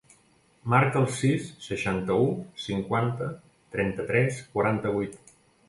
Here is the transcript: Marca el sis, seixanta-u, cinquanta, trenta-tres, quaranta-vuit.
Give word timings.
Marca 0.73 0.97
el 1.01 1.05
sis, 1.17 1.51
seixanta-u, 1.65 2.25
cinquanta, 2.65 3.29
trenta-tres, 3.79 4.43
quaranta-vuit. 4.59 5.25